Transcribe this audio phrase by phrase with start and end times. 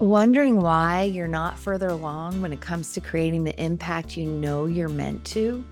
[0.00, 4.64] Wondering why you're not further along when it comes to creating the impact you know
[4.64, 5.62] you're meant to?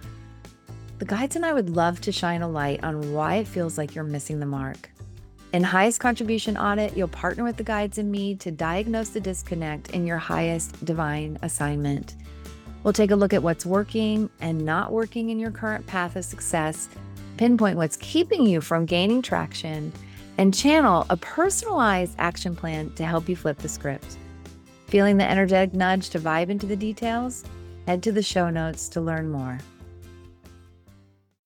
[0.99, 3.95] The guides and I would love to shine a light on why it feels like
[3.95, 4.91] you're missing the mark.
[5.55, 9.93] In Highest Contribution Audit, you'll partner with the guides and me to diagnose the disconnect
[9.93, 12.15] in your highest divine assignment.
[12.85, 16.25] We'll take a look at what's working and not working in your current path of
[16.27, 16.91] success,
[17.39, 19.91] pinpoint what's keeping you from gaining traction
[20.39, 24.17] and channel a personalized action plan to help you flip the script.
[24.87, 27.45] Feeling the energetic nudge to vibe into the details?
[27.87, 29.59] Head to the show notes to learn more.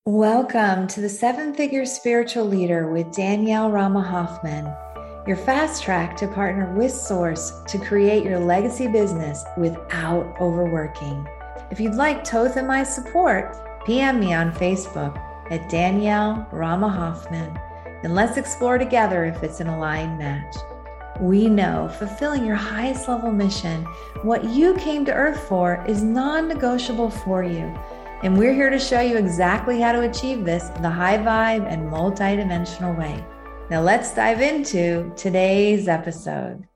[0.05, 4.71] Welcome to the Seven Figure Spiritual Leader with Danielle Rama Hoffman,
[5.25, 11.27] your fast track to partner with Source to create your legacy business without overworking.
[11.71, 15.17] If you'd like Thoth and my support, PM me on Facebook
[15.49, 17.57] at Danielle Rama Hoffman
[18.03, 20.55] and let's explore together if it's an aligned match.
[21.21, 23.85] We know fulfilling your highest level mission,
[24.23, 27.73] what you came to Earth for, is non negotiable for you.
[28.21, 31.89] And we're here to show you exactly how to achieve this the high vibe and
[31.89, 33.23] multi-dimensional way.
[33.69, 36.67] Now, let's dive into today's episode.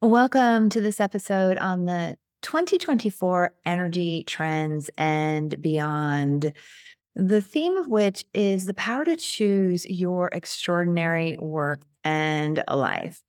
[0.00, 6.54] Welcome to this episode on the 2024 energy trends and beyond.
[7.14, 13.22] The theme of which is the power to choose your extraordinary work and life.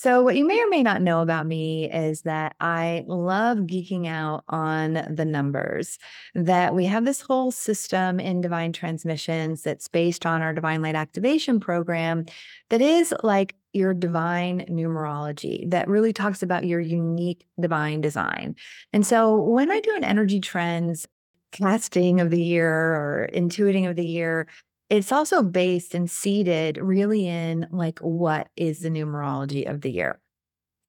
[0.00, 4.06] So, what you may or may not know about me is that I love geeking
[4.06, 5.98] out on the numbers.
[6.36, 10.94] That we have this whole system in Divine Transmissions that's based on our Divine Light
[10.94, 12.26] Activation program
[12.68, 18.54] that is like your divine numerology that really talks about your unique divine design.
[18.92, 21.08] And so, when I do an energy trends
[21.52, 24.46] casting of the year or intuiting of the year,
[24.90, 30.18] it's also based and seated really in like what is the numerology of the year.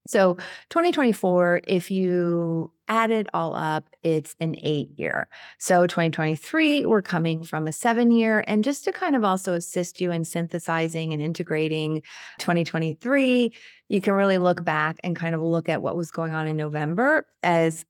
[0.07, 0.35] So
[0.69, 5.27] 2024, if you add it all up, it's an eight year.
[5.59, 8.43] So 2023, we're coming from a seven year.
[8.47, 12.01] And just to kind of also assist you in synthesizing and integrating
[12.39, 13.53] 2023,
[13.89, 16.57] you can really look back and kind of look at what was going on in
[16.57, 17.85] November as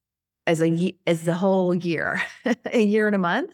[0.49, 2.21] as a as the whole year,
[2.73, 3.51] a year and a month.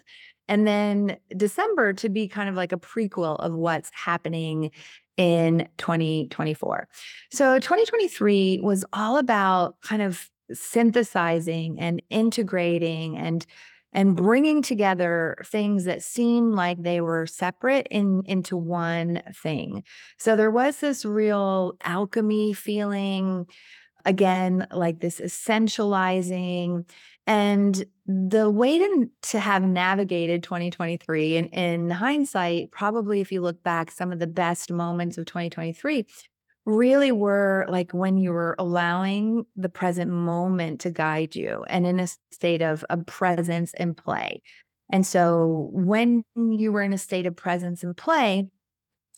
[0.48, 4.72] And then December to be kind of like a prequel of what's happening
[5.18, 6.88] in 2024.
[7.32, 13.46] So 2023 was all about kind of synthesizing and integrating and
[13.92, 19.84] and bringing together things that seemed like they were separate in into one thing.
[20.18, 23.48] So there was this real alchemy feeling
[24.06, 26.90] again, like this essentializing.
[27.28, 33.64] And the way to, to have navigated 2023, and in hindsight, probably if you look
[33.64, 36.06] back, some of the best moments of 2023
[36.66, 42.00] really were like when you were allowing the present moment to guide you and in
[42.00, 44.42] a state of, of presence and play.
[44.92, 48.50] And so when you were in a state of presence and play,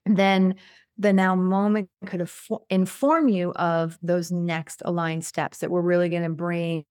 [0.06, 0.56] then
[1.00, 2.28] the now moment could
[2.70, 6.86] inform you of those next aligned steps that we're really going to bring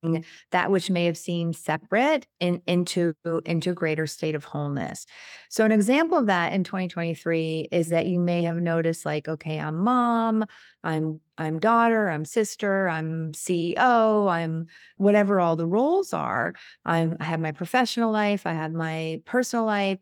[0.52, 3.14] that which may have seemed separate in, into
[3.44, 5.06] into a greater state of wholeness.
[5.48, 9.58] So an example of that in 2023 is that you may have noticed like okay,
[9.58, 10.44] I'm mom,
[10.84, 14.66] I'm I'm daughter, I'm sister, I'm CEO, I'm
[14.98, 16.54] whatever all the roles are.
[16.84, 19.98] I'm I have my professional life, I have my personal life.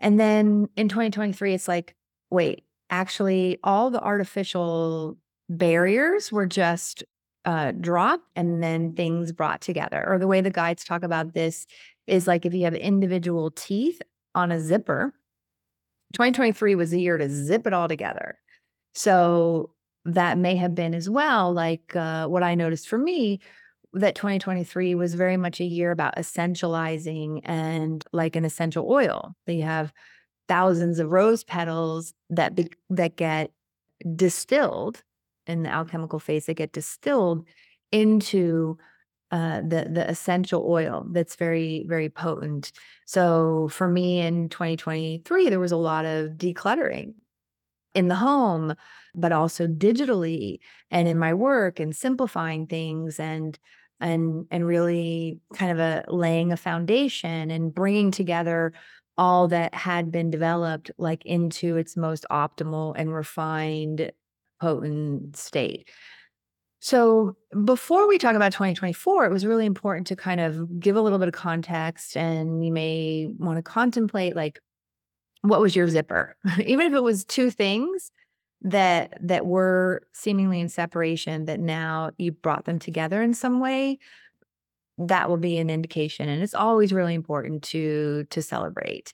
[0.00, 1.94] And then in 2023 it's like
[2.30, 5.16] wait actually all the artificial
[5.48, 7.04] barriers were just
[7.44, 10.04] uh, dropped and then things brought together.
[10.06, 11.66] Or the way the guides talk about this
[12.06, 14.00] is like if you have individual teeth
[14.34, 15.12] on a zipper,
[16.14, 18.38] 2023 was the year to zip it all together.
[18.94, 19.70] So
[20.04, 23.40] that may have been as well, like uh, what I noticed for me,
[23.94, 29.34] that 2023 was very much a year about essentializing and like an essential oil.
[29.46, 29.92] That you have
[30.48, 33.50] thousands of rose petals that be, that get
[34.14, 35.02] distilled
[35.46, 37.46] in the alchemical phase that get distilled
[37.92, 38.76] into
[39.30, 42.72] uh, the the essential oil that's very very potent.
[43.06, 47.14] So for me in 2023, there was a lot of decluttering
[47.94, 48.74] in the home,
[49.14, 50.58] but also digitally
[50.90, 53.58] and in my work and simplifying things and
[54.00, 58.72] and and really kind of a laying a foundation and bringing together
[59.16, 64.10] all that had been developed like into its most optimal and refined
[64.60, 65.88] potent state.
[66.80, 71.00] So before we talk about 2024, it was really important to kind of give a
[71.00, 74.60] little bit of context and you may want to contemplate like
[75.42, 76.36] what was your zipper?
[76.64, 78.10] Even if it was two things,
[78.64, 83.98] that that were seemingly in separation that now you brought them together in some way
[84.98, 89.12] that will be an indication and it's always really important to to celebrate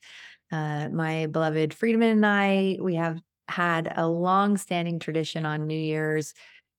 [0.53, 5.79] uh, my beloved Friedman and I, we have had a long standing tradition on New
[5.79, 6.35] Year's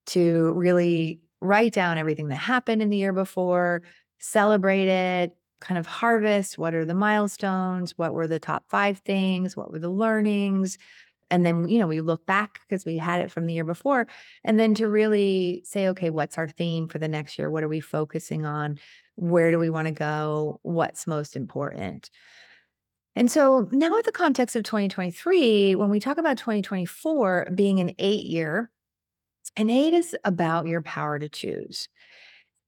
[0.07, 3.83] to really write down everything that happened in the year before,
[4.19, 9.55] celebrate it, kind of harvest what are the milestones, what were the top five things,
[9.55, 10.77] what were the learnings.
[11.31, 14.07] And then, you know, we look back because we had it from the year before.
[14.43, 17.49] And then to really say, okay, what's our theme for the next year?
[17.49, 18.77] What are we focusing on?
[19.15, 20.59] Where do we want to go?
[20.61, 22.11] What's most important?
[23.15, 27.93] And so now, with the context of 2023, when we talk about 2024 being an
[27.99, 28.69] eight year,
[29.57, 31.89] an eight is about your power to choose.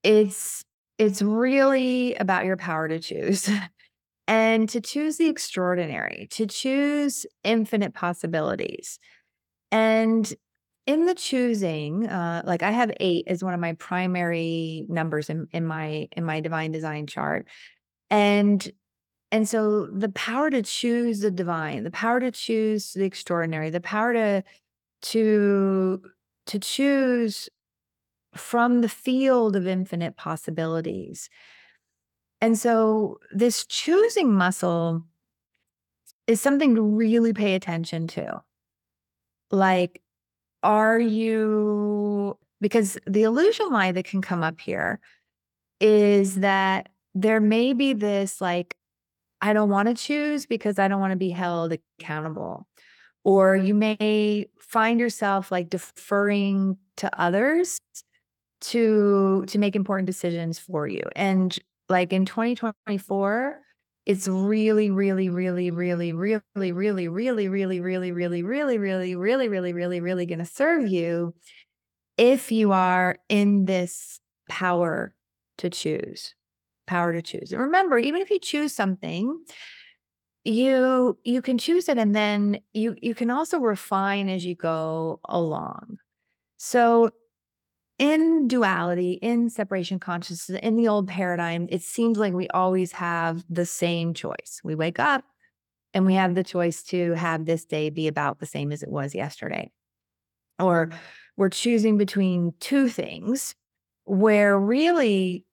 [0.04, 0.66] It's
[0.98, 3.50] it's really about your power to choose
[4.28, 9.00] and to choose the extraordinary, to choose infinite possibilities.
[9.72, 10.32] And
[10.86, 15.48] in the choosing, uh, like I have eight as one of my primary numbers in,
[15.52, 17.48] in my in my divine design chart.
[18.10, 18.72] And
[19.32, 23.82] and so the power to choose the divine, the power to choose the extraordinary, the
[23.82, 24.44] power to
[25.04, 26.02] to
[26.46, 27.50] to choose
[28.36, 31.30] from the field of infinite possibilities.
[32.44, 35.02] And so this choosing muscle
[36.28, 38.42] is something to really pay attention to.
[39.50, 40.02] Like,
[40.62, 45.00] are you, because the illusion lie that can come up here
[45.80, 48.76] is that there may be this like
[49.42, 52.68] I don't want to choose because I don't want to be held accountable.
[53.24, 57.80] Or you may find yourself like deferring to others
[58.62, 61.04] to to make important decisions for you.
[61.16, 61.58] And
[61.90, 63.60] like in 2024,
[64.06, 69.74] it's really, really, really, really, really, really, really, really, really, really, really, really, really, really,
[69.74, 71.34] really, really, going to serve you
[72.18, 74.20] if you are in this
[74.50, 75.14] power
[75.58, 76.36] to choose
[76.88, 77.52] power to choose.
[77.54, 79.38] And remember, even if you choose something,
[80.44, 85.20] you you can choose it and then you you can also refine as you go
[85.30, 85.98] along.
[86.58, 87.12] So
[88.04, 93.46] in duality, in separation consciousness, in the old paradigm, it seems like we always have
[93.50, 94.60] the same choice.
[94.62, 95.24] We wake up
[95.94, 98.90] and we have the choice to have this day be about the same as it
[98.90, 99.72] was yesterday.
[100.60, 100.98] Or mm-hmm.
[101.38, 103.56] we're choosing between two things
[104.04, 105.46] where really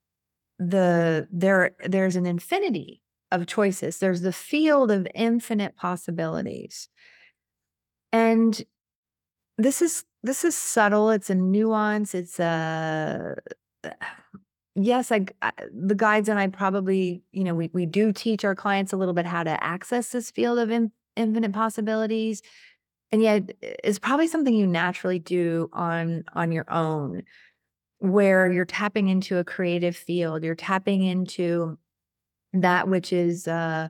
[0.59, 3.01] the there there's an infinity
[3.31, 6.89] of choices there's the field of infinite possibilities
[8.13, 8.63] and
[9.63, 13.37] this is this is subtle it's a nuance it's a
[14.75, 18.55] yes I, I, the guides and i probably you know we, we do teach our
[18.55, 22.43] clients a little bit how to access this field of in, infinite possibilities
[23.13, 27.23] and yet it's probably something you naturally do on on your own
[28.01, 31.79] where you're tapping into a creative field, you're tapping into
[32.55, 33.89] that which is uh,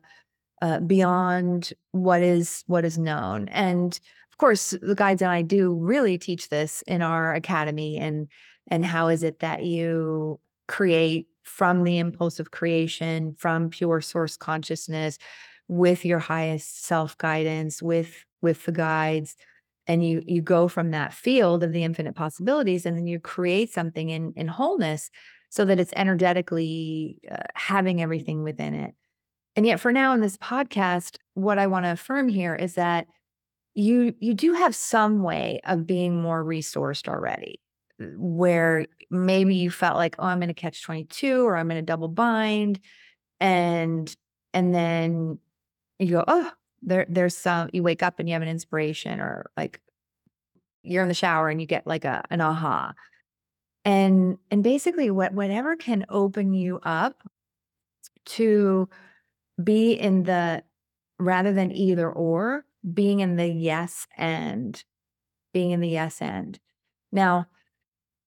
[0.61, 3.49] uh, beyond what is what is known.
[3.49, 3.99] And
[4.41, 7.99] course, the guides and I do really teach this in our academy.
[7.99, 8.29] And
[8.69, 14.37] and how is it that you create from the impulse of creation, from pure source
[14.37, 15.19] consciousness,
[15.69, 19.37] with your highest self guidance, with with the guides,
[19.87, 23.73] and you you go from that field of the infinite possibilities and then you create
[23.73, 25.11] something in in wholeness
[25.51, 28.95] so that it's energetically uh, having everything within it
[29.57, 33.07] and yet for now in this podcast what i want to affirm here is that
[33.75, 37.61] you you do have some way of being more resourced already
[38.17, 41.83] where maybe you felt like oh i'm going to catch 22 or i'm in a
[41.83, 42.81] double bind
[43.39, 44.15] and
[44.53, 45.39] and then
[45.99, 46.51] you go oh
[46.83, 49.81] there there's some you wake up and you have an inspiration or like
[50.83, 52.95] you're in the shower and you get like a an aha.
[53.85, 57.23] And and basically what whatever can open you up
[58.27, 58.89] to
[59.63, 60.63] be in the
[61.19, 64.83] rather than either or being in the yes and
[65.53, 66.59] being in the yes and
[67.13, 67.47] now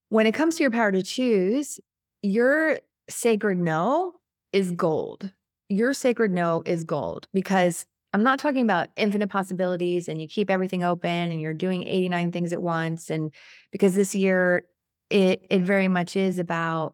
[0.09, 1.79] when it comes to your power to choose
[2.21, 2.79] your
[3.09, 4.13] sacred no
[4.51, 5.31] is gold
[5.69, 10.51] your sacred no is gold because I'm not talking about infinite possibilities and you keep
[10.51, 13.09] everything open and you're doing 89 things at once.
[13.09, 13.33] And
[13.71, 14.65] because this year,
[15.09, 16.93] it, it very much is about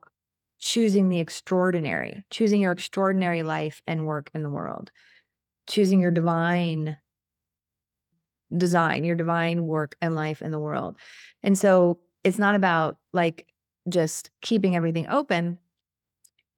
[0.60, 4.92] choosing the extraordinary, choosing your extraordinary life and work in the world,
[5.68, 6.98] choosing your divine
[8.56, 10.98] design, your divine work and life in the world.
[11.44, 13.48] And so it's not about like
[13.88, 15.58] just keeping everything open,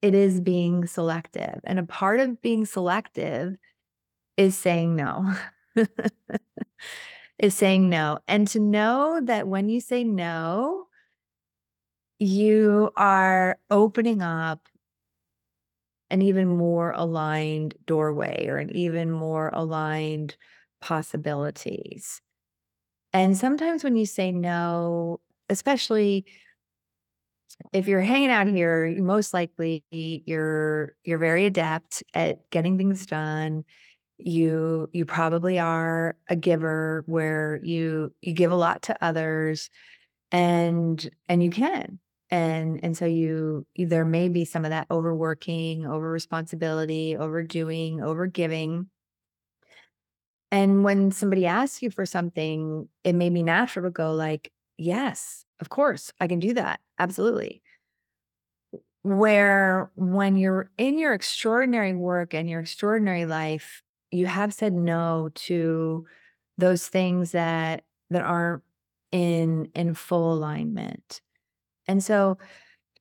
[0.01, 1.60] it is being selective.
[1.63, 3.55] And a part of being selective
[4.38, 5.33] is saying no.
[7.39, 8.19] is saying no.
[8.27, 10.88] And to know that when you say no,
[12.19, 14.67] you are opening up
[16.12, 20.36] an even more aligned doorway or an even more aligned
[20.81, 22.21] possibilities.
[23.13, 25.19] And sometimes when you say no,
[25.50, 26.25] especially
[27.73, 33.63] if you're hanging out here, most likely you're you're very adept at getting things done.
[34.17, 39.69] You you probably are a giver where you you give a lot to others
[40.31, 42.00] and and you can.
[42.31, 48.27] And and so you, there may be some of that overworking, over responsibility, overdoing, over
[48.27, 48.89] giving.
[50.51, 55.46] And when somebody asks you for something, it may be natural to go like, yes,
[55.60, 56.79] of course, I can do that.
[57.00, 57.62] Absolutely.
[59.03, 63.81] Where when you're in your extraordinary work and your extraordinary life,
[64.12, 66.05] you have said no to
[66.58, 68.62] those things that that aren't
[69.12, 71.22] in in full alignment.
[71.88, 72.38] And so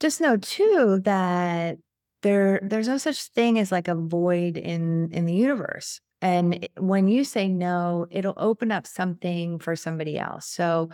[0.00, 1.78] just know too that
[2.22, 6.00] there there's no such thing as like a void in in the universe.
[6.22, 10.46] And when you say no, it'll open up something for somebody else.
[10.46, 10.90] So,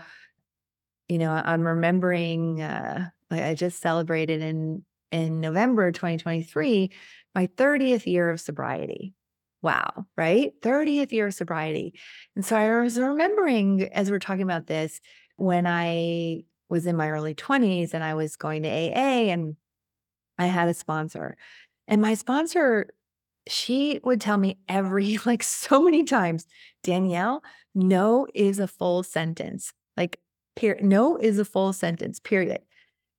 [1.08, 6.92] you know, I'm remembering uh I just celebrated in in November 2023
[7.34, 9.14] my 30th year of sobriety.
[9.62, 10.52] Wow, right?
[10.62, 11.94] 30th year of sobriety.
[12.34, 15.00] And so I was remembering as we're talking about this
[15.36, 19.56] when I was in my early 20s and I was going to AA and
[20.38, 21.36] I had a sponsor.
[21.88, 22.88] And my sponsor,
[23.48, 26.46] she would tell me every, like so many times,
[26.82, 27.42] Danielle,
[27.74, 29.72] no is a full sentence.
[29.96, 30.20] Like,
[30.54, 30.84] period.
[30.84, 32.60] No is a full sentence, period.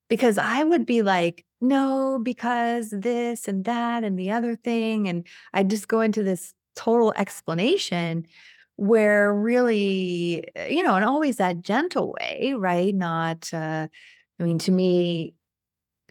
[0.09, 5.07] Because I would be like, no, because this and that and the other thing.
[5.07, 8.25] And I'd just go into this total explanation
[8.77, 12.93] where really, eh, you know, and always that gentle way, right?
[12.93, 13.87] Not, uh,
[14.39, 15.33] I mean, to me,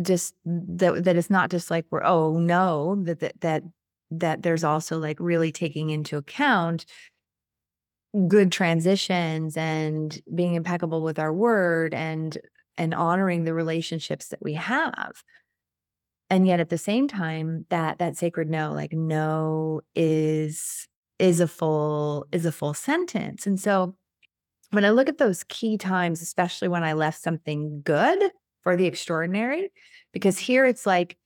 [0.03, 3.63] just that that it's not just like we're oh no that that that
[4.11, 6.87] that there's also like really taking into account
[8.29, 12.39] good transitions and being impeccable with our word and
[12.79, 15.23] and honoring the relationships that we have
[16.31, 21.49] and yet at the same time that that sacred no like no is is a
[21.49, 23.47] full is a full sentence.
[23.47, 23.97] And so
[24.71, 28.31] when I look at those key times, especially when I left something good
[28.63, 29.71] for the extraordinary,
[30.13, 31.17] because here it's like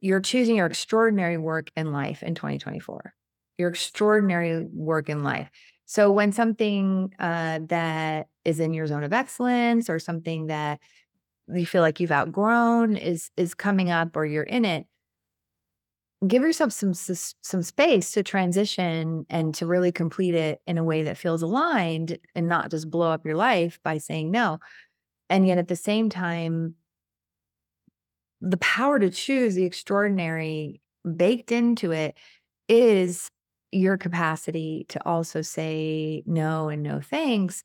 [0.00, 3.14] you're choosing your extraordinary work in life in 2024,
[3.58, 5.50] your extraordinary work in life.
[5.86, 10.80] So when something uh, that is in your zone of excellence or something that
[11.52, 14.86] you feel like you've outgrown is is coming up or you're in it,
[16.26, 21.04] give yourself some some space to transition and to really complete it in a way
[21.04, 24.58] that feels aligned and not just blow up your life by saying no
[25.30, 26.74] and yet at the same time
[28.40, 30.80] the power to choose the extraordinary
[31.16, 32.16] baked into it
[32.68, 33.30] is
[33.72, 37.64] your capacity to also say no and no thanks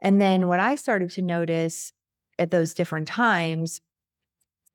[0.00, 1.92] and then what i started to notice
[2.38, 3.80] at those different times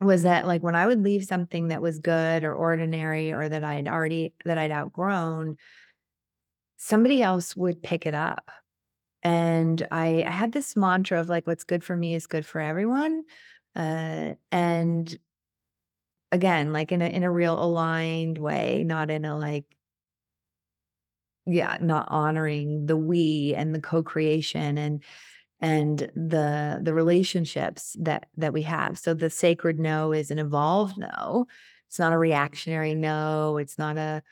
[0.02, 3.64] was that like when I would leave something that was good or ordinary or that
[3.64, 5.58] I'd already that I'd outgrown,
[6.78, 8.50] somebody else would pick it up.
[9.24, 12.60] And I, I had this mantra of like what's good for me is good for
[12.60, 13.24] everyone.
[13.76, 15.18] Uh, and
[16.32, 19.66] again, like in a in a real aligned way, not in a like
[21.46, 25.04] yeah, not honoring the we and the co-creation and
[25.62, 29.00] and the the relationships that that we have.
[29.00, 31.48] So the sacred no is an evolved no.
[31.88, 33.58] It's not a reactionary no.
[33.58, 34.24] It's not a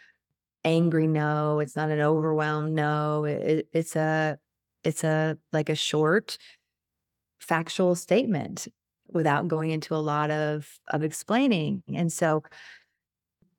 [0.66, 1.60] angry no.
[1.60, 3.26] It's not an overwhelmed no.
[3.26, 4.40] It, it's a
[4.84, 6.38] it's a like a short
[7.40, 8.68] factual statement
[9.12, 12.44] without going into a lot of of explaining and so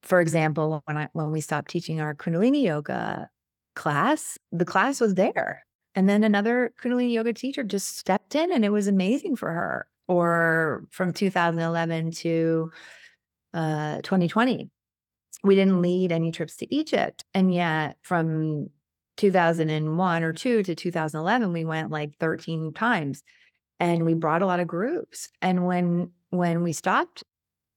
[0.02, 3.28] for example when i when we stopped teaching our kundalini yoga
[3.74, 5.64] class the class was there
[5.94, 9.86] and then another Kundalini yoga teacher just stepped in and it was amazing for her.
[10.06, 12.72] Or from 2011 to
[13.54, 14.68] uh, 2020,
[15.44, 17.24] we didn't lead any trips to Egypt.
[17.32, 18.70] And yet from
[19.18, 23.22] 2001 or 2 to 2011, we went like 13 times
[23.80, 25.28] and we brought a lot of groups.
[25.42, 27.24] And when when we stopped,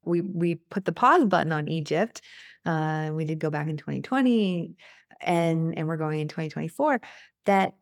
[0.04, 2.22] we we put the pause button on Egypt.
[2.66, 4.76] Uh, we did go back in 2020
[5.22, 7.02] and and we're going in 2024
[7.46, 7.74] that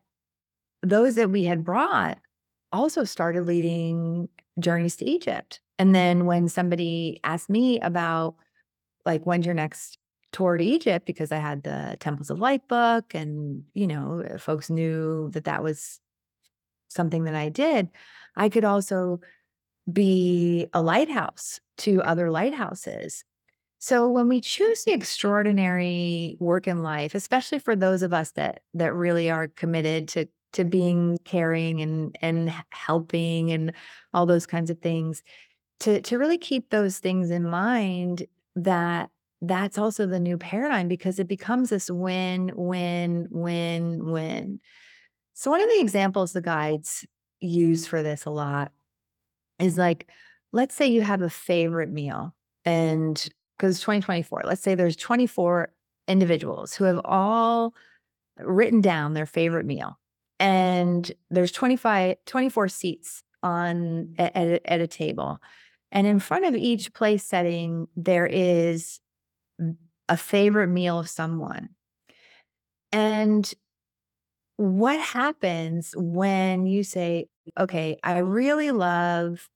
[0.82, 2.18] those that we had brought
[2.72, 5.60] also started leading journeys to Egypt.
[5.78, 8.36] And then when somebody asked me about
[9.04, 9.98] like when's your next
[10.32, 14.70] tour to Egypt because I had the Temples of Light book and, you know, folks
[14.70, 16.00] knew that that was
[16.92, 17.88] something that I did,
[18.36, 19.20] I could also
[19.92, 23.24] be a lighthouse to other lighthouses.
[23.78, 28.60] So when we choose the extraordinary work in life, especially for those of us that
[28.74, 33.72] that really are committed to to being caring and and helping and
[34.14, 35.22] all those kinds of things,
[35.80, 41.18] to to really keep those things in mind that that's also the new paradigm because
[41.18, 44.60] it becomes this win win win win.
[45.34, 47.06] So one of the examples the guides
[47.40, 48.72] use for this a lot
[49.58, 50.08] is like
[50.52, 52.34] let's say you have a favorite meal
[52.64, 55.72] and because 2024, let's say there's 24
[56.08, 57.74] individuals who have all
[58.38, 59.98] written down their favorite meal
[60.40, 64.34] and there's 25 24 seats on at,
[64.64, 65.40] at a table.
[65.92, 68.98] And in front of each place setting there is
[69.60, 69.76] mm,
[70.08, 71.68] a favorite meal of someone.
[72.90, 73.52] And
[74.62, 77.26] what happens when you say
[77.58, 79.48] okay i really love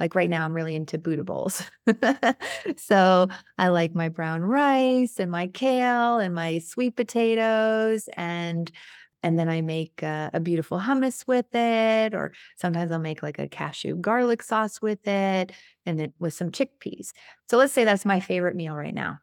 [0.00, 1.62] like right now, I'm really into Buddha bowls.
[2.78, 8.72] so I like my brown rice and my kale and my sweet potatoes and
[9.22, 13.38] and then I make a, a, beautiful hummus with it, or sometimes I'll make like
[13.38, 15.52] a cashew garlic sauce with it,
[15.84, 17.10] and then with some chickpeas.
[17.50, 19.18] So let's say that's my favorite meal right now,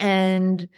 [0.00, 0.68] and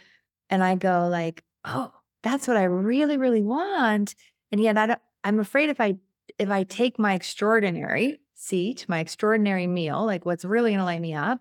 [0.51, 1.91] and I go like, oh,
[2.23, 4.15] that's what I really really want,
[4.51, 5.97] and yet I I'm afraid if I
[6.37, 11.13] if I take my extraordinary seat, my extraordinary meal, like what's really to light me
[11.13, 11.39] up,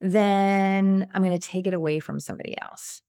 [0.00, 3.02] then I'm going to take it away from somebody else.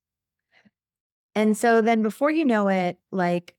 [1.36, 3.56] And so then before you know it, like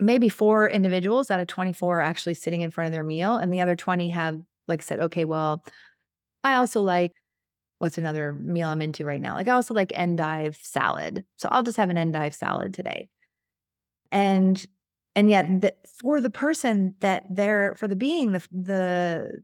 [0.00, 3.52] maybe four individuals out of 24 are actually sitting in front of their meal, and
[3.52, 5.64] the other 20 have like said, okay, well,
[6.44, 7.12] I also like
[7.82, 9.34] what's another meal I'm into right now?
[9.34, 11.24] Like I also like endive salad.
[11.36, 13.08] So I'll just have an endive salad today.
[14.12, 14.64] And
[15.16, 19.42] and yet the, for the person that they're for the being the the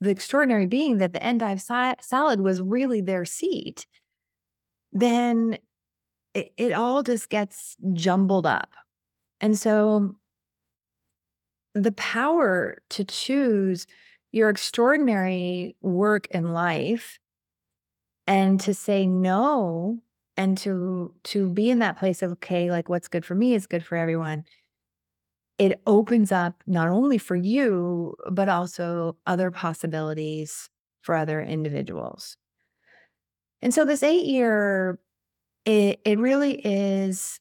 [0.00, 3.84] the extraordinary being that the endive sa- salad was really their seat
[4.92, 5.58] then
[6.34, 8.70] it, it all just gets jumbled up
[9.40, 10.14] and so
[11.74, 13.86] the power to choose
[14.32, 17.19] your extraordinary work in life
[18.30, 19.98] and to say no
[20.38, 23.66] and to to be in that place of okay like what's good for me is
[23.66, 24.44] good for everyone
[25.60, 30.70] it opens up not only for you, but also other possibilities
[31.02, 32.38] for other individuals.
[33.60, 34.98] And so this eight year,
[35.66, 37.40] it, it really is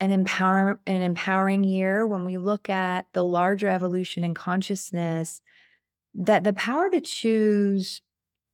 [0.00, 5.40] an empower an empowering year when we look at the larger evolution in consciousness
[6.12, 8.02] that the power to choose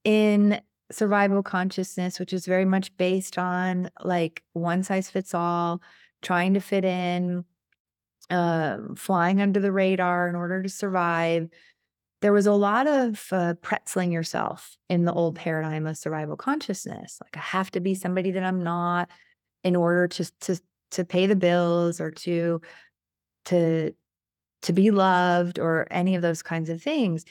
[0.05, 0.61] in
[0.93, 5.81] survival consciousness which is very much based on like one size fits all
[6.23, 7.45] trying to fit in
[8.33, 11.49] um, flying under the radar in order to survive.
[12.23, 17.19] There was a lot of uh, pretzeling yourself in the old paradigm of survival consciousness.
[17.23, 19.11] Like I have to be somebody that I'm not
[19.65, 20.61] in order to to
[20.93, 22.63] to pay the bills or to
[23.47, 23.93] to
[24.63, 27.25] to be loved or any of those kinds of things.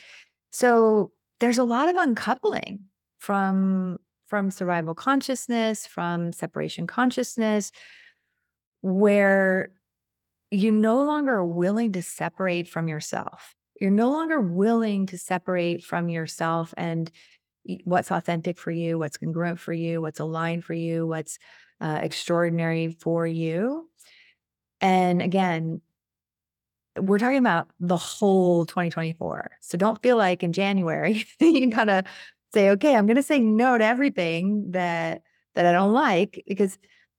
[0.52, 2.82] So there's a lot of uncoupling
[3.22, 7.72] from from survival consciousness, from separation consciousness,
[8.82, 9.72] where
[10.50, 13.56] you no longer are willing to separate from yourself.
[13.80, 17.12] You're no longer willing to separate from yourself and
[17.84, 21.38] what's authentic for you, what's congruent for you, what's aligned for you, what's
[21.80, 23.88] uh, extraordinary for you.
[24.82, 25.82] And again,
[26.98, 29.52] we're talking about the whole 2024.
[29.62, 32.04] So don't feel like in January you gotta
[32.54, 35.24] say, okay, I'm gonna say no to everything that
[35.56, 36.78] that I don't like because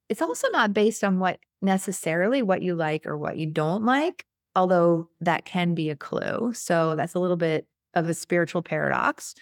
[0.08, 4.26] it's also not based on what necessarily what you like or what you don't like,
[4.56, 6.52] although that can be a clue.
[6.54, 9.34] So that's a little bit of a spiritual paradox.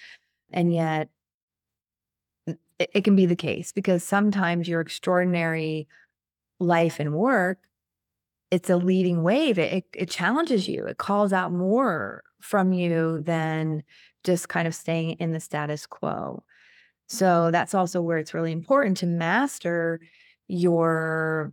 [0.53, 1.09] And yet,
[2.47, 5.89] it, it can be the case because sometimes your extraordinary
[6.59, 7.59] life and work
[8.51, 13.83] it's a leading wave it, it challenges you it calls out more from you than
[14.25, 16.43] just kind of staying in the status quo.
[17.09, 20.01] So that's also where it's really important to master
[20.49, 21.53] your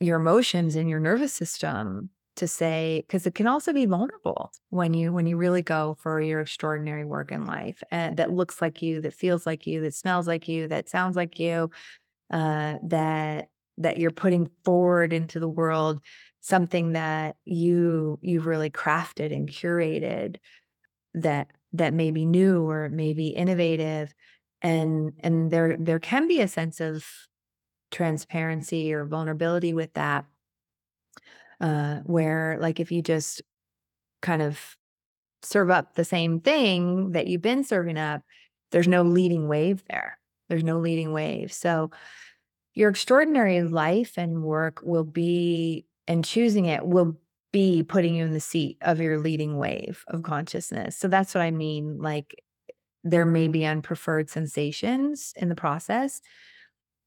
[0.00, 4.94] your emotions and your nervous system to say because it can also be vulnerable when
[4.94, 8.80] you when you really go for your extraordinary work in life and that looks like
[8.82, 11.70] you that feels like you that smells like you that sounds like you
[12.32, 13.48] uh, that
[13.78, 16.00] that you're putting forward into the world
[16.40, 20.36] something that you you've really crafted and curated
[21.14, 24.14] that that may be new or may be innovative
[24.60, 27.04] and and there there can be a sense of
[27.90, 30.24] transparency or vulnerability with that
[31.60, 33.42] uh where like if you just
[34.20, 34.76] kind of
[35.42, 38.22] serve up the same thing that you've been serving up
[38.72, 40.18] there's no leading wave there.
[40.48, 41.52] There's no leading wave.
[41.52, 41.90] So
[42.74, 47.16] your extraordinary life and work will be and choosing it will
[47.52, 50.96] be putting you in the seat of your leading wave of consciousness.
[50.96, 52.42] So that's what i mean like
[53.04, 56.20] there may be unpreferred sensations in the process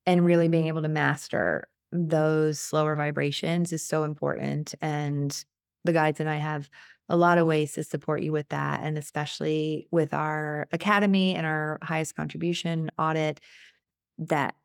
[0.05, 5.45] and really being able to master those slower vibrations is so important and
[5.85, 6.69] the guides and I have
[7.07, 11.45] a lot of ways to support you with that and especially with our academy and
[11.45, 13.39] our highest contribution audit
[14.17, 14.55] that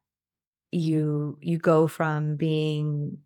[0.72, 3.18] you you go from being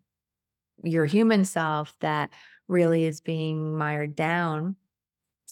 [0.83, 2.29] your human self that
[2.67, 4.75] really is being mired down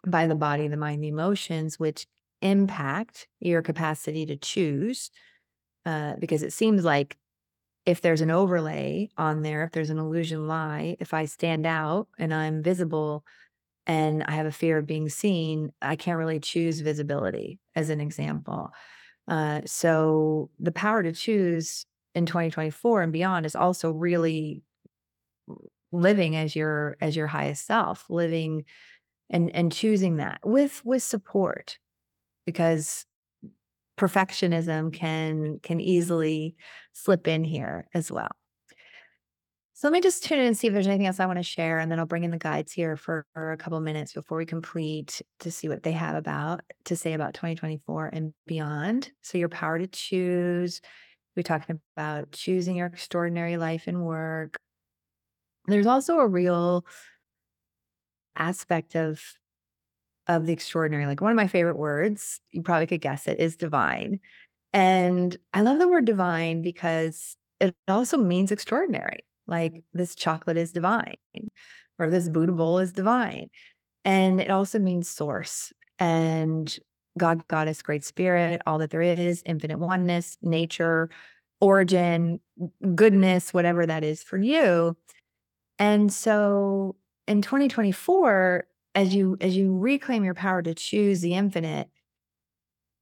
[0.05, 2.07] by the body the mind the emotions which
[2.41, 5.11] impact your capacity to choose
[5.85, 7.17] uh, because it seems like
[7.85, 12.07] if there's an overlay on there, if there's an illusion lie, if I stand out
[12.17, 13.25] and I'm visible
[13.85, 17.99] and I have a fear of being seen, I can't really choose visibility as an
[17.99, 18.71] example.
[19.27, 24.63] Uh, so the power to choose in 2024 and beyond is also really
[25.91, 28.65] living as your as your highest self living
[29.29, 31.77] and and choosing that with with support
[32.45, 33.05] because
[33.97, 36.55] perfectionism can can easily
[36.93, 38.31] slip in here as well.
[39.75, 41.43] So let me just tune in and see if there's anything else I want to
[41.43, 44.37] share, and then I'll bring in the guides here for, for a couple minutes before
[44.37, 49.11] we complete to see what they have about to say about 2024 and beyond.
[49.23, 50.79] So your power to choose.
[51.35, 54.55] We're talking about choosing your extraordinary life and work.
[55.65, 56.85] There's also a real
[58.35, 59.21] aspect of
[60.27, 61.05] of the extraordinary.
[61.05, 64.19] Like one of my favorite words, you probably could guess it, is divine.
[64.71, 69.19] And I love the word divine because it also means extraordinary.
[69.47, 71.17] Like this chocolate is divine,
[71.99, 73.49] or this Buddha bowl is divine.
[74.05, 76.77] And it also means source and
[77.17, 81.09] God, Goddess, Great Spirit, all that there is, infinite oneness, nature,
[81.61, 82.39] origin,
[82.95, 84.97] goodness, whatever that is for you.
[85.79, 86.95] And so
[87.27, 91.89] in 2024, as you as you reclaim your power to choose the infinite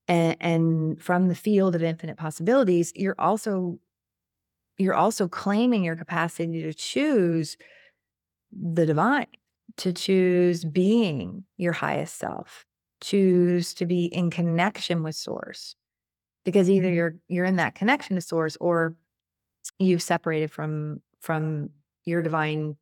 [0.07, 3.79] and, and from the field of infinite possibilities you're also
[4.77, 7.57] you're also claiming your capacity to choose
[8.51, 9.27] the divine
[9.77, 12.65] to choose being your highest self
[13.01, 15.75] choose to be in connection with source
[16.45, 16.95] because either mm-hmm.
[16.95, 18.95] you're you're in that connection to source or
[19.77, 21.69] you've separated from from
[22.11, 22.75] your divine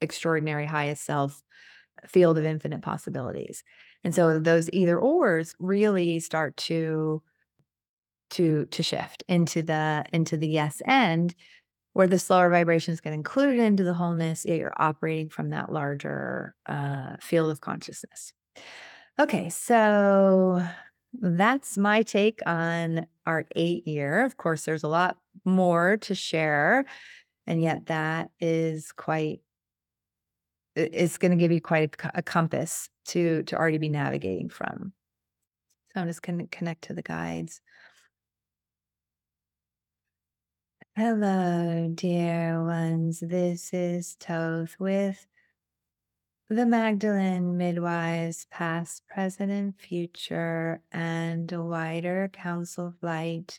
[0.00, 1.42] extraordinary highest self
[2.06, 3.64] field of infinite possibilities.
[4.04, 7.22] And so those either ors really start to
[8.30, 11.34] to to shift into the into the yes end
[11.94, 16.54] where the slower vibrations get included into the wholeness yet you're operating from that larger
[16.66, 18.32] uh, field of consciousness
[19.18, 20.62] okay so
[21.20, 26.84] that's my take on our eight year of course there's a lot more to share
[27.48, 29.40] and yet that is quite
[30.76, 34.92] it's going to give you quite a, compass to to already be navigating from.
[35.92, 37.60] So I'm just going to connect to the guides.
[40.94, 43.20] Hello, dear ones.
[43.20, 45.26] This is Thoth with
[46.50, 53.58] the Magdalene Midwives, past, present, and future, and a wider council of light,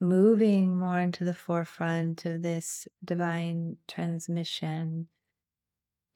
[0.00, 5.08] moving more into the forefront of this divine transmission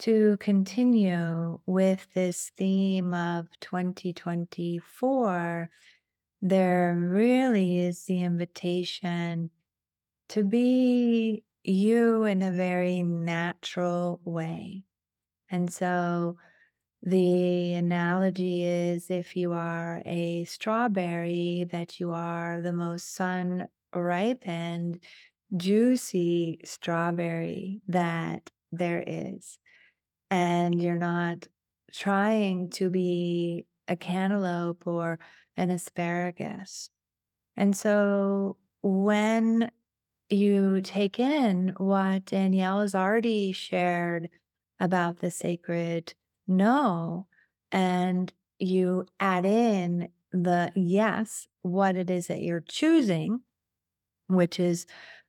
[0.01, 5.71] to continue with this theme of 2024,
[6.40, 9.51] there really is the invitation
[10.31, 14.85] to be you in a very natural way.
[15.51, 16.38] And so
[17.02, 25.00] the analogy is if you are a strawberry, that you are the most sun ripened,
[25.56, 29.58] juicy strawberry that there is
[30.30, 31.48] and you're not
[31.92, 35.18] trying to be a cantaloupe or
[35.56, 36.90] an asparagus.
[37.56, 39.70] And so when
[40.28, 44.28] you take in what Danielle has already shared
[44.78, 46.14] about the sacred
[46.50, 47.26] no,
[47.72, 53.40] and you add in the yes, what it is that you're choosing,
[54.28, 54.86] which is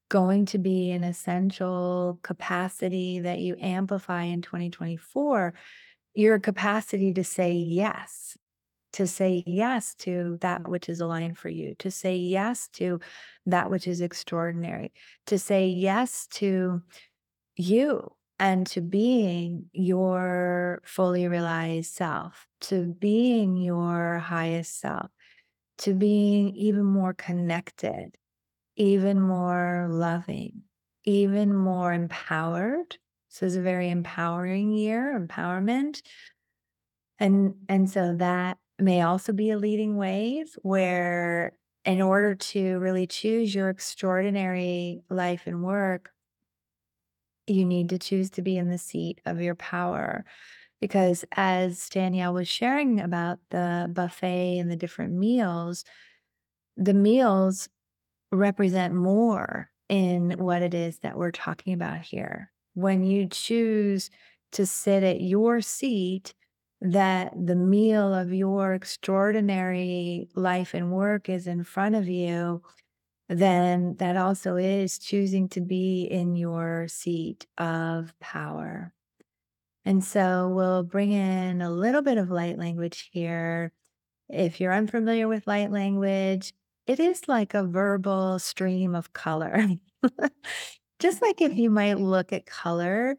[0.10, 5.53] going to be an essential capacity that you amplify in 2024
[6.13, 8.38] your capacity to say yes
[8.93, 12.99] to say yes to that which is aligned for you, to say yes to
[13.45, 14.91] that which is extraordinary,
[15.27, 16.81] to say yes to
[17.55, 25.12] you and to being your fully realized self, to being your highest self,
[25.77, 28.17] to being even more connected,
[28.77, 30.63] even more loving,
[31.04, 32.97] even more empowered.
[33.30, 36.01] So it's a very empowering year, empowerment.
[37.19, 41.54] And and so that may also be a leading wave where
[41.86, 46.10] in order to really choose your extraordinary life and work,
[47.52, 50.26] you need to choose to be in the seat of your power.
[50.80, 55.86] Because as Danielle was sharing about the buffet and the different meals,
[56.76, 57.70] the meals
[58.32, 62.52] represent more in what it is that we're talking about here.
[62.74, 64.10] When you choose
[64.54, 66.34] to sit at your seat,
[66.82, 72.64] that the meal of your extraordinary life and work is in front of you,
[73.32, 78.94] then that also is choosing to be in your seat of power.
[79.86, 83.72] And so we'll bring in a little bit of light language here.
[84.30, 86.54] If you're unfamiliar with light language,
[86.88, 89.67] it is like a verbal stream of color.
[91.00, 93.17] Just like if you might look at color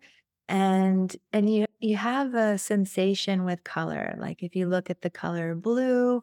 [0.49, 4.15] and and you you have a sensation with color.
[4.19, 6.23] Like if you look at the color blue,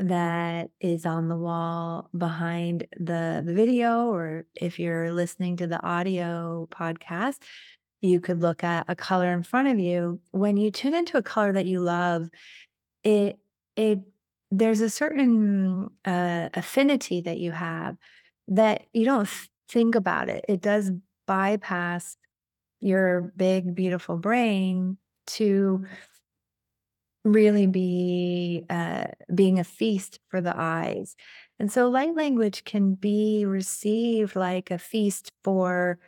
[0.00, 5.82] that is on the wall behind the, the video, or if you're listening to the
[5.82, 7.38] audio podcast,
[8.00, 10.20] you could look at a color in front of you.
[10.30, 12.28] When you tune into a color that you love,
[13.04, 13.38] it
[13.76, 14.00] it
[14.50, 17.96] there's a certain uh, affinity that you have
[18.48, 19.28] that you don't
[19.68, 20.44] think about it.
[20.48, 20.90] It does
[21.26, 22.16] bypass
[22.80, 25.84] your big, beautiful brain to
[27.24, 29.04] really be uh,
[29.34, 31.16] being a feast for the eyes.
[31.58, 35.98] And so light language can be received like a feast for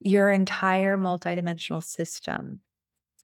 [0.00, 2.60] your entire multidimensional system.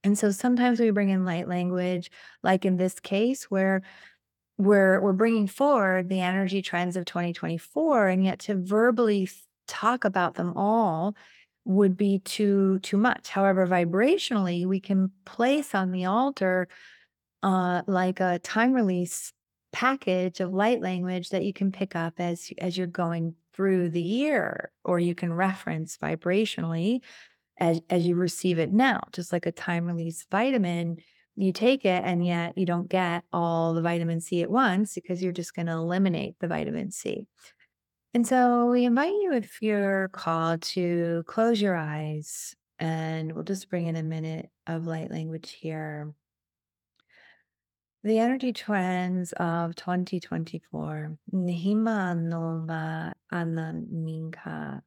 [0.03, 2.11] And so sometimes we bring in light language,
[2.43, 3.83] like in this case, where
[4.59, 9.29] we're we're bringing forward the energy trends of 2024, and yet to verbally
[9.69, 11.15] talk about them all
[11.65, 13.29] would be too too much.
[13.29, 16.69] However, vibrationally, we can place on the altar
[17.43, 19.33] uh, like a time release
[19.73, 24.03] package of light language that you can pick up as as you're going through the
[24.03, 27.01] year, or you can reference vibrationally
[27.59, 30.99] as as you receive it now, just like a time release vitamin.
[31.39, 35.23] You take it, and yet you don't get all the vitamin C at once because
[35.23, 37.27] you're just going to eliminate the vitamin C.
[38.15, 43.69] And so we invite you, if you're called, to close your eyes and we'll just
[43.69, 46.15] bring in a minute of light language here.
[48.07, 51.19] The energy trends of 2024.
[51.35, 54.81] Nihima nova ananinka.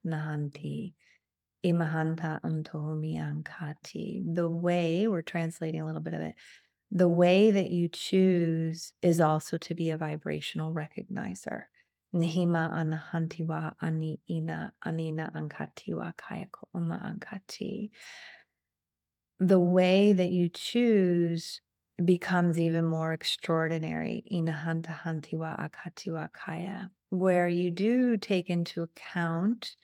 [1.65, 4.23] Imahanta antomiankati.
[4.33, 6.35] The way, we're translating a little bit of it.
[6.91, 11.63] The way that you choose is also to be a vibrational recognizer.
[12.15, 12.71] Anina
[15.35, 16.13] ankatiwa
[16.73, 17.89] ankati.
[19.41, 21.59] The way that you choose
[22.05, 24.23] becomes even more extraordinary.
[24.31, 29.75] Inahanta hantiwa akatiwa kaya, where you do take into account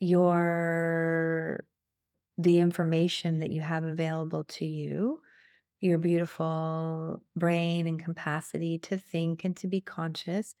[0.00, 1.64] your
[2.36, 5.20] the information that you have available to you
[5.80, 10.56] your beautiful brain and capacity to think and to be conscious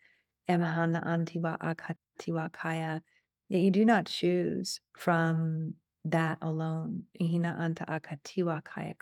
[0.48, 3.02] Emahana antiwa akatiwa kaya,
[3.50, 5.74] that you do not choose from
[6.04, 7.04] that alone.
[7.20, 8.94] Ihina anta akatiwa kaya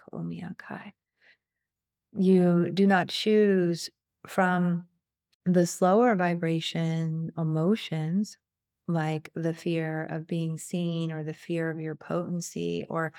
[0.57, 0.92] kai.
[2.16, 3.90] You do not choose
[4.27, 4.87] from
[5.44, 8.37] the slower vibration emotions
[8.87, 13.12] like the fear of being seen or the fear of your potency or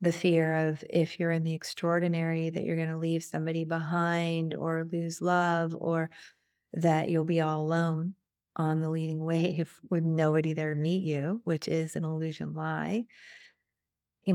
[0.00, 4.54] the fear of if you're in the extraordinary that you're going to leave somebody behind
[4.54, 6.10] or lose love or
[6.74, 8.14] that you'll be all alone
[8.56, 13.06] on the leading wave with nobody there to meet you, which is an illusion lie.
[14.26, 14.34] Yet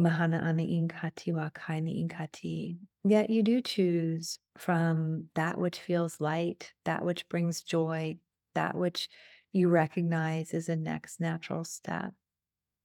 [3.29, 8.15] you do choose from that which feels light, that which brings joy,
[8.55, 9.09] that which
[9.51, 12.13] you recognize is a next natural step.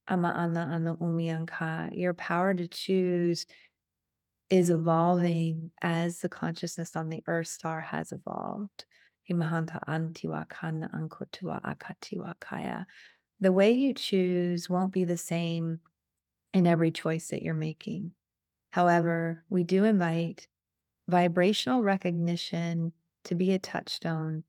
[0.09, 1.89] Ama ana ana umianka.
[1.97, 3.45] Your power to choose
[4.49, 8.83] is evolving as the consciousness on the earth star has evolved.
[9.29, 12.85] Himahanta antiwa kana ankotua akatiwa kaya.
[13.39, 15.79] The way you choose won't be the same
[16.57, 18.11] in every choice that you're making.
[18.71, 20.47] However, we do invite
[21.07, 22.93] vibrational recognition
[23.25, 24.43] to be a touchstone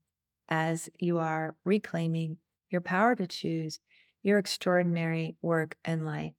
[0.49, 2.37] as you are reclaiming
[2.71, 3.79] your power to choose
[4.23, 6.33] your extraordinary work and life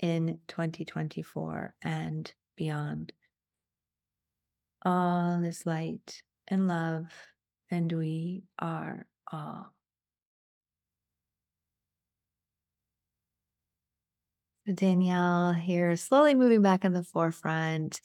[0.00, 3.12] in 2024 and beyond.
[4.82, 7.06] All is light and love,
[7.70, 9.74] and we are all.
[14.74, 18.00] Danielle here, slowly moving back in the forefront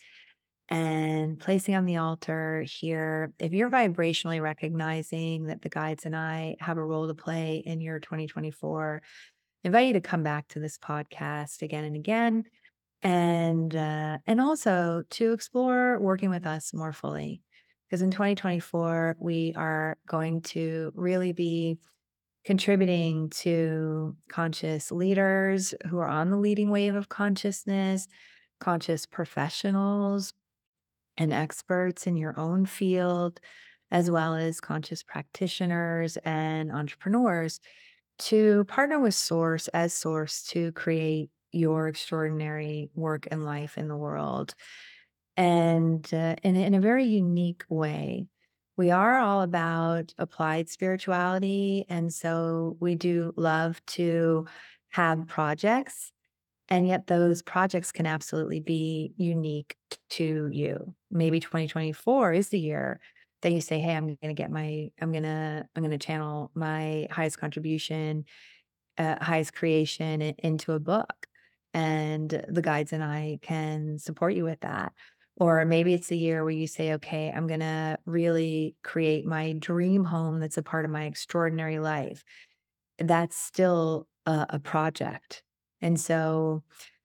[0.70, 3.34] and placing on the altar here.
[3.40, 7.82] If you're vibrationally recognizing that the guides and I have a role to play in
[7.82, 12.44] your 2024, I invite you to come back to this podcast again and again,
[13.04, 17.42] and uh, and also to explore working with us more fully.
[17.88, 21.78] Because in 2024, we are going to really be
[22.46, 28.08] contributing to conscious leaders who are on the leading wave of consciousness,
[28.60, 30.32] conscious professionals
[31.18, 33.40] and experts in your own field,
[33.90, 37.60] as well as conscious practitioners and entrepreneurs
[38.18, 43.98] to partner with Source as Source to create your extraordinary work and life in the
[43.98, 44.54] world.
[45.36, 48.28] And uh, in, in a very unique way
[48.78, 51.86] we are all about applied spirituality.
[51.90, 54.48] And so we do love to
[54.90, 56.12] have projects.
[56.68, 59.76] And yet, those projects can absolutely be unique
[60.12, 60.96] to you.
[61.12, 63.00] Maybe 2024 is the year
[63.44, 66.04] that you say, Hey, I'm going to get my, I'm going to, I'm going to
[66.04, 68.26] channel my highest contribution,
[68.98, 71.28] uh, highest creation into a book.
[71.76, 74.94] And the guides and I can support you with that.
[75.38, 79.54] Or maybe it's a year where you say, okay, I'm going to really create my
[79.54, 82.24] dream home that's a part of my extraordinary life.
[83.00, 85.44] That's still a, a project.
[85.82, 86.64] And so,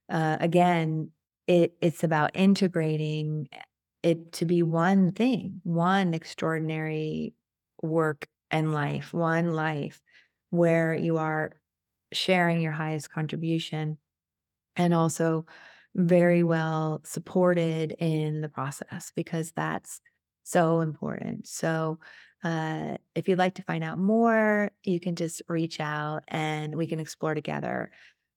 [0.08, 1.10] uh, again,
[1.46, 3.48] it, it's about integrating
[4.02, 7.34] it to be one thing, one extraordinary
[7.82, 10.00] work and life, one life
[10.50, 11.52] where you are
[12.12, 13.98] sharing your highest contribution
[14.76, 15.46] and also
[15.94, 20.00] very well supported in the process because that's
[20.44, 21.46] so important.
[21.46, 21.98] So,
[22.42, 26.86] uh, if you'd like to find out more, you can just reach out and we
[26.86, 27.90] can explore together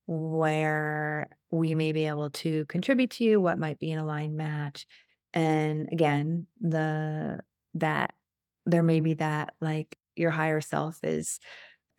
[0.08, 4.86] where we may be able to contribute to you, what might be an aligned match.
[5.34, 7.40] And again, the
[7.76, 8.14] that
[8.66, 11.40] there may be that like your higher self is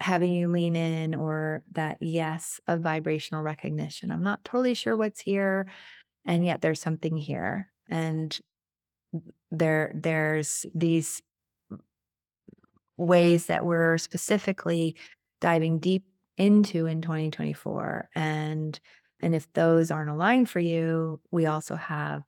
[0.04, 4.10] having you lean in or that yes of vibrational recognition.
[4.10, 5.66] I'm not totally sure what's here
[6.26, 8.38] and yet there's something here and
[9.50, 11.22] there there's these
[12.98, 14.94] ways that we're specifically
[15.40, 16.04] diving deep
[16.36, 18.78] into in 2024 and
[19.22, 22.24] and if those aren't aligned for you we also have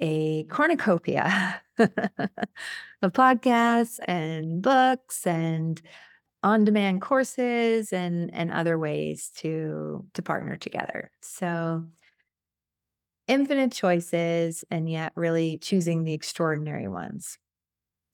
[0.00, 5.82] a cornucopia of podcasts and books and
[6.42, 11.10] on-demand courses and and other ways to to partner together.
[11.20, 11.84] So
[13.26, 17.38] infinite choices and yet really choosing the extraordinary ones.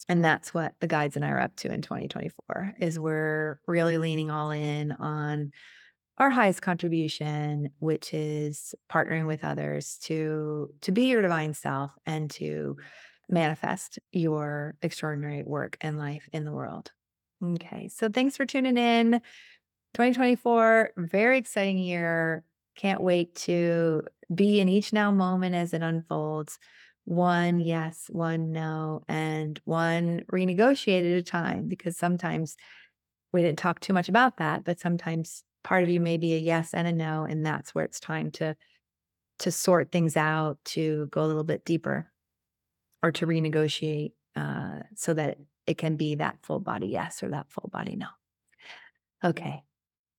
[0.09, 3.97] And that's what the guides and I are up to in 2024 is we're really
[3.97, 5.53] leaning all in on
[6.19, 12.31] our highest contribution, which is partnering with others to to be your divine self and
[12.33, 12.77] to
[13.29, 16.91] manifest your extraordinary work and life in the world.
[17.43, 17.89] Okay.
[17.89, 19.21] So thanks for tuning in.
[19.95, 22.45] 2024, very exciting year.
[22.77, 24.03] Can't wait to
[24.35, 26.59] be in each now moment as it unfolds.
[27.05, 32.57] One yes, one no, and one renegotiate at a time because sometimes
[33.33, 36.39] we didn't talk too much about that, but sometimes part of you may be a
[36.39, 38.57] yes and a no, and that's where it's time to
[39.41, 42.11] to sort things out, to go a little bit deeper,
[43.03, 47.51] or to renegotiate uh, so that it can be that full body yes or that
[47.51, 48.09] full body no.
[49.23, 49.63] Okay.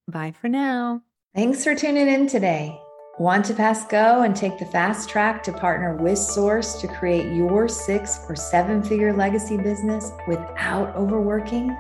[0.08, 1.02] Bye for now.
[1.36, 2.80] Thanks for tuning in today.
[3.18, 7.34] Want to pass go and take the fast track to partner with Source to create
[7.34, 11.76] your six or seven figure legacy business without overworking?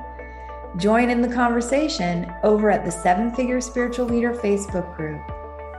[0.77, 5.21] Join in the conversation over at the Seven Figure Spiritual Leader Facebook group.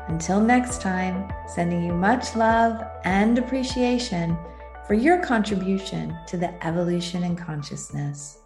[0.08, 4.38] Until next time, sending you much love and appreciation
[4.86, 8.38] for your contribution to the evolution in consciousness.